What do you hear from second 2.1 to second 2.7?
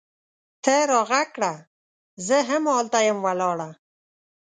زه هم